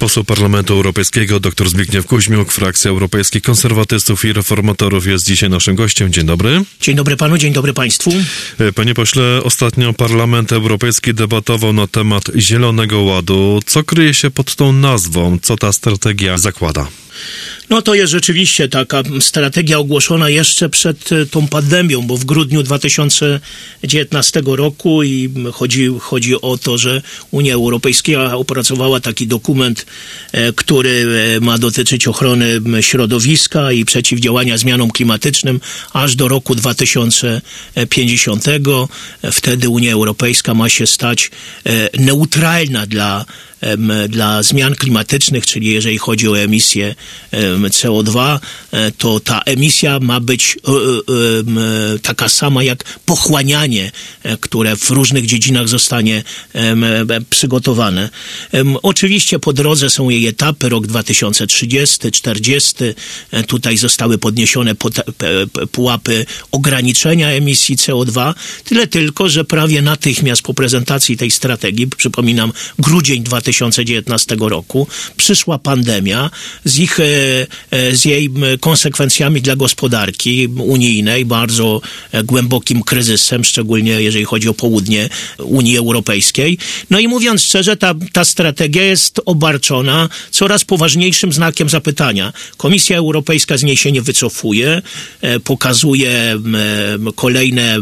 [0.00, 6.12] Poseł Parlamentu Europejskiego dr Zbigniew Kuźmiuk, frakcja Europejskich Konserwatystów i Reformatorów jest dzisiaj naszym gościem.
[6.12, 6.62] Dzień dobry.
[6.80, 8.10] Dzień dobry panu, dzień dobry państwu.
[8.58, 13.60] E, Panie pośle, ostatnio Parlament Europejski debatował na temat Zielonego Ładu.
[13.66, 15.38] Co kryje się pod tą nazwą?
[15.42, 16.88] Co ta strategia zakłada?
[17.70, 22.62] No to jest rzeczywiście taka strategia ogłoszona jeszcze przed e, tą pandemią, bo w grudniu
[22.62, 29.86] 2019 roku i chodzi, chodzi o to, że Unia Europejska opracowała taki dokument,
[30.32, 31.06] e, który
[31.36, 35.60] e, ma dotyczyć ochrony środowiska i przeciwdziałania zmianom klimatycznym
[35.92, 38.44] aż do roku 2050.
[39.32, 41.30] Wtedy Unia Europejska ma się stać
[41.98, 43.24] neutralna dla
[44.08, 46.94] dla zmian klimatycznych, czyli jeżeli chodzi o emisję
[47.30, 48.38] em, CO2,
[48.70, 50.70] e, to ta emisja ma być e,
[51.94, 53.92] e, taka sama jak pochłanianie,
[54.40, 56.22] które w różnych dziedzinach zostanie
[57.30, 58.10] przygotowane.
[58.82, 62.74] Oczywiście po drodze są jej etapy, rok 2030, 40.
[63.30, 64.74] e, Tutaj zostały podniesione
[65.72, 68.34] pułapy ograniczenia emisji CO2.
[68.64, 76.30] Tyle tylko, że prawie natychmiast po prezentacji tej strategii, przypominam, grudzień 2019 roku, przyszła pandemia
[76.64, 76.98] z ich,
[77.92, 81.80] z jej konsekwencjami dla gospodarki unijnej, bardzo
[82.12, 86.58] e, głębokim kryzysem, szczególnie jeżeli chodzi o południe Unii Europejskiej.
[86.90, 92.32] No i mówiąc szczerze, ta, ta strategia jest obarczona coraz poważniejszym znakiem zapytania.
[92.56, 94.82] Komisja Europejska z niej się nie wycofuje,
[95.20, 96.38] e, pokazuje
[97.14, 97.80] kolejne e,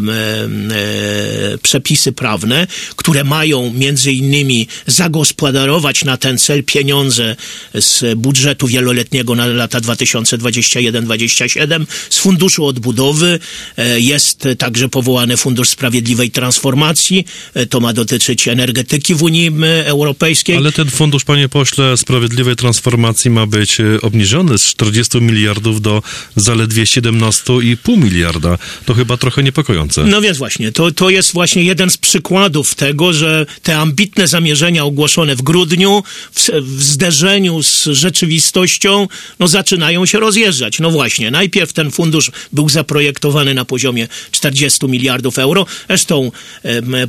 [1.63, 7.37] przepisy prawne, które mają między innymi zagospodarować na ten cel pieniądze
[7.75, 13.39] z budżetu wieloletniego na lata 2021-2027, z Funduszu Odbudowy.
[13.77, 17.25] E, Jest także powołany Fundusz Sprawiedliwej Transformacji.
[17.55, 19.51] E, To ma dotyczyć energetyki w Unii
[19.85, 20.57] Europejskiej.
[20.57, 26.03] Ale ten fundusz, panie pośle, sprawiedliwej transformacji ma być e, obniżony z 40 miliardów do
[26.37, 28.59] zaledwie 17,5 miliarda.
[28.85, 30.05] To chyba trochę niepokojące.
[30.05, 34.85] No więc właśnie, to, to jest właśnie jeden z przykładów tego, że te ambitne zamierzenia
[34.85, 36.03] ogłoszone w grudniu
[36.33, 39.09] w, w zderzeniu z rzeczywistością
[39.39, 40.81] no, zaczynają się rozjeżdżać.
[40.81, 45.67] No właśnie, najpierw ten fundusz był zaprojektowany na poziomie 40 miliardów euro.
[45.89, 46.33] Zresztą,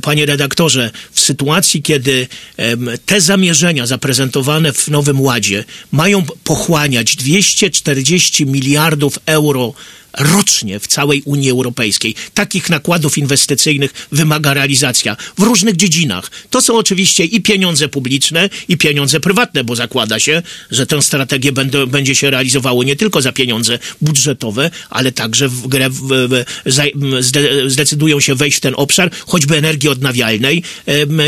[0.02, 2.26] panie redaktorze, w sytuacji, kiedy
[3.06, 9.74] te zamierzenia zaprezentowane w Nowym Ładzie mają pochłaniać 240 miliardów euro
[10.18, 12.14] rocznie w całej Unii Europejskiej.
[12.34, 16.30] Takich nakładów inwestycyjnych wymaga realizacja w różnych dziedzinach.
[16.50, 21.52] To są oczywiście i pieniądze publiczne, i pieniądze prywatne, bo zakłada się, że tę strategię
[21.88, 26.44] będzie się realizowało nie tylko za pieniądze budżetowe, ale także w grę w, w,
[27.20, 30.62] zde, zdecydują się wejść w ten obszar, choćby energii odnawialnej,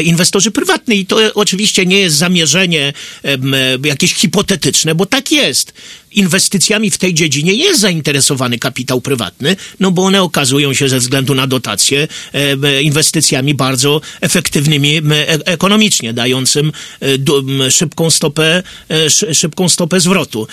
[0.04, 0.96] inwestorzy prywatni.
[0.96, 2.92] I to oczywiście nie jest zamierzenie
[3.84, 5.72] jakieś hipotetyczne, bo tak jest
[6.12, 8.69] inwestycjami w tej dziedzinie jest zainteresowany kapitał
[9.00, 15.02] prywatny, no bo one okazują się ze względu na dotacje e, inwestycjami bardzo efektywnymi e,
[15.46, 18.62] ekonomicznie, dającym e, szybką stopę,
[19.08, 20.46] szy- szybką stopę zwrotu.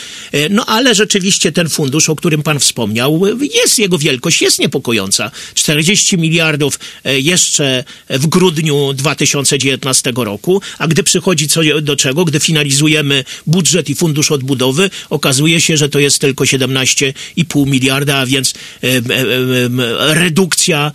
[0.50, 3.22] No ale rzeczywiście ten fundusz, o którym pan wspomniał,
[3.56, 5.31] jest jego wielkość, jest niepokojąca.
[5.53, 13.23] 40 miliardów jeszcze w grudniu 2019 roku, a gdy przychodzi co do czego, gdy finalizujemy
[13.47, 18.53] budżet i fundusz odbudowy, okazuje się, że to jest tylko 17,5 miliarda, a więc
[18.84, 20.91] e, e, e, redukcja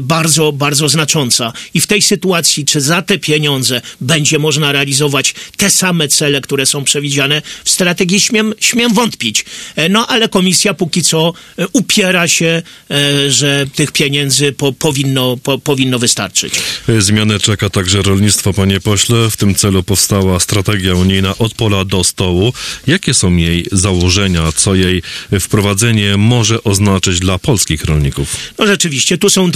[0.00, 1.52] bardzo, bardzo znacząca.
[1.74, 6.66] I w tej sytuacji, czy za te pieniądze będzie można realizować te same cele, które
[6.66, 9.44] są przewidziane w strategii, śmiem, śmiem wątpić.
[9.76, 15.36] E, No ale komisja póki co e, upiera się, e, że tych pieniędzy po, powinno,
[15.36, 16.54] po, powinno wystarczyć.
[16.98, 19.30] Zmianę czeka także rolnictwo, panie pośle.
[19.30, 22.52] W tym celu powstała strategia unijna od pola do stołu.
[22.86, 24.52] Jakie są jej założenia?
[24.52, 25.02] Co jej
[25.40, 28.36] wprowadzenie może oznaczyć dla polskich rolników?
[28.58, 29.50] No rzeczywiście, tu są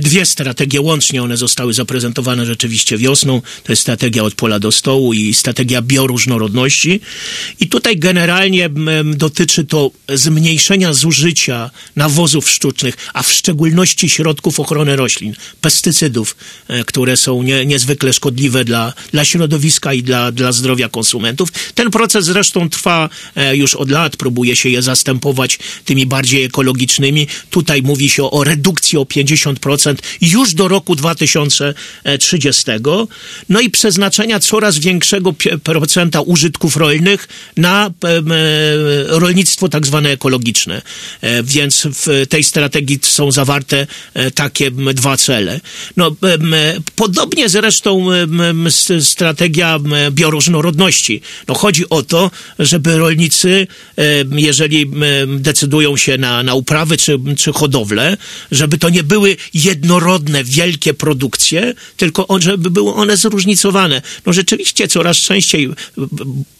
[0.00, 3.42] dwie, strategie łącznie, one zostały zaprezentowane rzeczywiście wiosną.
[3.64, 7.00] To jest strategia od pola do stołu i strategia bioróżnorodności.
[7.60, 8.70] I tutaj generalnie
[9.14, 16.36] dotyczy to zmniejszenia zużycia nawozów sztucznych, a w szczególności środków ochrony roślin, pestycydów,
[16.68, 21.48] e, które są nie, niezwykle szkodliwe dla, dla środowiska i dla, dla zdrowia konsumentów.
[21.74, 27.26] Ten proces zresztą trwa e, już od lat, próbuje się je zastępować tymi bardziej ekologicznymi.
[27.50, 32.62] Tutaj mówi się o redukcji o 50% już do roku 2030.
[33.48, 37.90] No i przeznaczenia coraz większego procenta użytków rolnych na e,
[39.06, 40.82] rolnictwo tak zwane ekologiczne.
[41.20, 45.60] E, Więc w tej strategii są zawarte e, takie dwa cele.
[45.96, 46.16] No,
[46.96, 48.06] podobnie zresztą
[49.00, 49.78] strategia
[50.10, 51.20] bioróżnorodności.
[51.48, 53.66] No, chodzi o to, żeby rolnicy,
[54.30, 54.90] jeżeli
[55.26, 58.16] decydują się na, na uprawy czy, czy hodowlę,
[58.50, 64.02] żeby to nie były jednorodne, wielkie produkcje, tylko on, żeby były one zróżnicowane.
[64.26, 65.70] No rzeczywiście coraz częściej,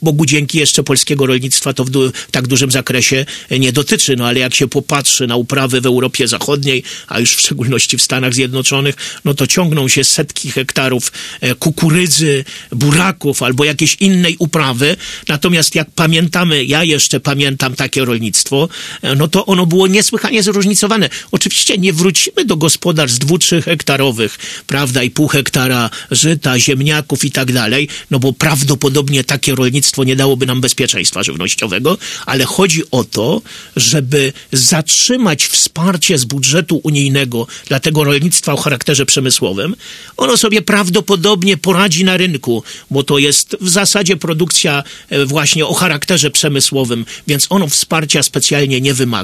[0.02, 4.40] Bogu dzięki jeszcze polskiego rolnictwa to w du- tak dużym zakresie nie dotyczy, no ale
[4.40, 8.94] jak się popatrzy na uprawy w Europie Zachodniej, a już w szczególności w Stanach Zjednoczonych,
[9.24, 14.96] no to ciągną się setki hektarów e, kukurydzy, buraków albo jakiejś innej uprawy.
[15.28, 18.68] Natomiast jak pamiętamy, ja jeszcze pamiętam takie rolnictwo,
[19.02, 21.08] e, no to ono było niesłychanie zróżnicowane.
[21.32, 27.30] Oczywiście nie wrócimy do gospodarstw dwu, trzy hektarowych, prawda, i pół hektara żyta, ziemniaków i
[27.30, 33.04] tak dalej, no bo prawdopodobnie takie rolnictwo nie dałoby nam bezpieczeństwa żywnościowego, ale chodzi o
[33.04, 33.42] to,
[33.76, 39.76] żeby zatrzymać wsparcie z budżetu unijnego dla tego rolnictwa o charakterze przemysłowym.
[40.16, 45.74] Ono sobie prawdopodobnie poradzi na rynku, bo to jest w zasadzie produkcja e, właśnie o
[45.74, 49.21] charakterze przemysłowym, więc ono wsparcia specjalnie nie wymaga.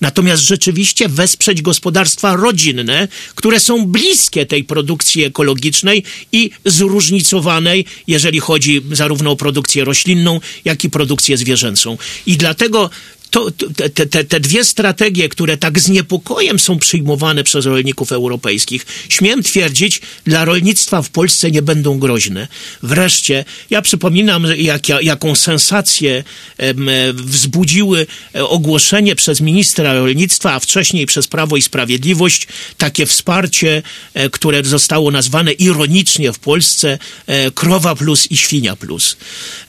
[0.00, 8.82] Natomiast rzeczywiście wesprzeć gospodarstwa rodzinne, które są bliskie tej produkcji ekologicznej i zróżnicowanej, jeżeli chodzi
[8.92, 11.98] zarówno o produkcję roślinną, jak i produkcję zwierzęcą.
[12.26, 12.90] I dlatego
[13.32, 13.50] to,
[13.94, 19.42] te, te, te dwie strategie, które tak z niepokojem są przyjmowane przez rolników europejskich, śmiem
[19.42, 22.48] twierdzić, dla rolnictwa w Polsce nie będą groźne.
[22.82, 26.24] Wreszcie, ja przypominam, jak, jaką sensację
[26.58, 33.82] em, wzbudziły e, ogłoszenie przez ministra rolnictwa, a wcześniej przez Prawo i Sprawiedliwość, takie wsparcie,
[34.14, 39.16] e, które zostało nazwane ironicznie w Polsce e, krowa plus i świnia plus.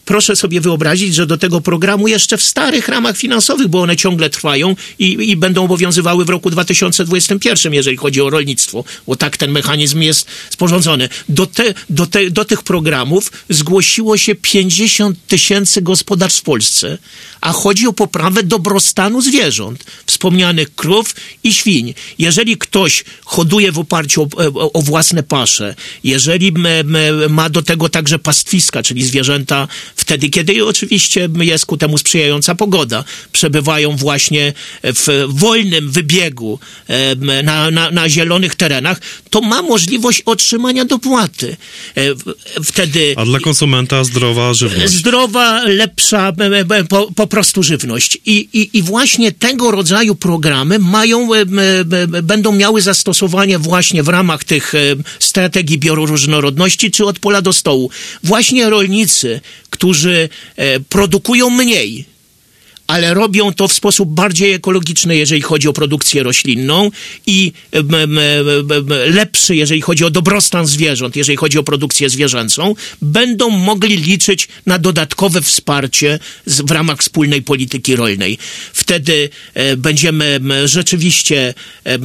[0.05, 4.29] Proszę sobie wyobrazić, że do tego programu jeszcze w starych ramach finansowych, bo one ciągle
[4.29, 9.51] trwają i, i będą obowiązywały w roku 2021, jeżeli chodzi o rolnictwo, bo tak ten
[9.51, 11.09] mechanizm jest sporządzony.
[11.29, 16.97] Do, te, do, te, do tych programów zgłosiło się 50 tysięcy gospodarstw w Polsce,
[17.41, 21.93] a chodzi o poprawę dobrostanu zwierząt, wspomnianych krów i świń.
[22.19, 26.53] Jeżeli ktoś hoduje w oparciu o, o, o własne pasze, jeżeli
[27.29, 33.03] ma do tego także pastwiska, czyli zwierzęta wtedy, kiedy oczywiście jest ku temu sprzyjająca pogoda,
[33.31, 34.53] przebywają właśnie
[34.83, 36.59] w wolnym wybiegu
[37.43, 41.57] na, na, na zielonych terenach, to ma możliwość otrzymania dopłaty.
[41.97, 42.01] E,
[42.63, 44.93] Wtedy A dla konsumenta zdrowa żywność.
[44.93, 48.17] zdrowa, lepsza e, e, po, po prostu żywność.
[48.25, 51.29] I, i, I właśnie tego rodzaju programy mają,
[52.23, 54.73] będą miały zastosowanie właśnie w ramach tych
[55.19, 57.89] strategii bioróżnorodności czy od pola do stołu.
[58.23, 59.82] Właśnie rolnicy, którzy
[60.55, 62.05] e, produkują mniej,
[62.93, 66.91] ale robią to w sposób bardziej ekologiczny, jeżeli chodzi o produkcję roślinną
[67.25, 67.51] i
[69.07, 74.79] lepszy, jeżeli chodzi o dobrostan zwierząt, jeżeli chodzi o produkcję zwierzęcą, będą mogli liczyć na
[74.79, 78.37] dodatkowe wsparcie w ramach wspólnej polityki rolnej.
[78.73, 81.53] Wtedy e, będziemy em, rzeczywiście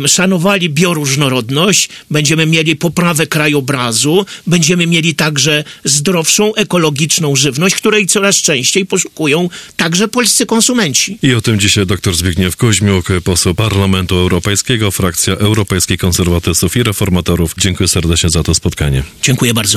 [0.06, 8.86] szanowali bioróżnorodność, będziemy mieli poprawę krajobrazu, będziemy mieli także zdrowszą, ekologiczną żywność, której coraz częściej
[8.86, 10.46] poszukują także polscy
[10.78, 11.18] konsumenci.
[11.22, 17.54] I o tym dzisiaj dr Zbigniew Koźmiuk, poseł Parlamentu Europejskiego, frakcja Europejskich Konserwatystów i Reformatorów.
[17.58, 19.02] Dziękuję serdecznie za to spotkanie.
[19.22, 19.76] Dziękuję bardzo.